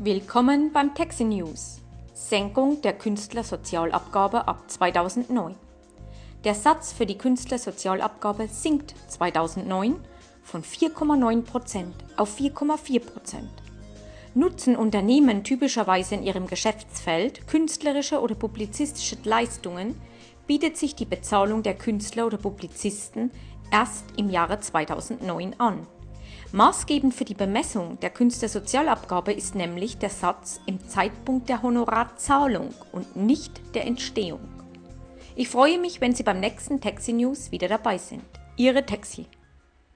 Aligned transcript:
Willkommen 0.00 0.72
beim 0.72 0.92
Taxi 0.92 1.22
News. 1.22 1.80
Senkung 2.14 2.82
der 2.82 2.94
Künstlersozialabgabe 2.94 4.48
ab 4.48 4.68
2009. 4.68 5.54
Der 6.42 6.54
Satz 6.56 6.92
für 6.92 7.06
die 7.06 7.16
Künstlersozialabgabe 7.16 8.48
sinkt 8.48 8.96
2009 9.06 9.94
von 10.42 10.64
4,9% 10.64 11.84
auf 12.16 12.36
4,4%. 12.36 13.02
Nutzen 14.34 14.74
Unternehmen 14.74 15.44
typischerweise 15.44 16.16
in 16.16 16.24
ihrem 16.24 16.48
Geschäftsfeld 16.48 17.46
künstlerische 17.46 18.20
oder 18.20 18.34
publizistische 18.34 19.16
Leistungen, 19.22 19.94
bietet 20.48 20.76
sich 20.76 20.96
die 20.96 21.06
Bezahlung 21.06 21.62
der 21.62 21.74
Künstler 21.74 22.26
oder 22.26 22.38
Publizisten 22.38 23.30
erst 23.70 24.06
im 24.16 24.28
Jahre 24.28 24.58
2009 24.58 25.54
an. 25.58 25.86
Maßgebend 26.54 27.12
für 27.12 27.24
die 27.24 27.34
Bemessung 27.34 27.98
der 27.98 28.10
Künstlersozialabgabe 28.10 29.32
ist 29.32 29.56
nämlich 29.56 29.98
der 29.98 30.08
Satz 30.08 30.60
im 30.66 30.88
Zeitpunkt 30.88 31.48
der 31.48 31.62
Honorarzahlung 31.62 32.72
und 32.92 33.16
nicht 33.16 33.74
der 33.74 33.84
Entstehung. 33.86 34.38
Ich 35.34 35.48
freue 35.48 35.80
mich, 35.80 36.00
wenn 36.00 36.14
Sie 36.14 36.22
beim 36.22 36.38
nächsten 36.38 36.80
Taxi 36.80 37.12
News 37.12 37.50
wieder 37.50 37.66
dabei 37.66 37.98
sind. 37.98 38.22
Ihre 38.56 38.86
Taxi. 38.86 39.26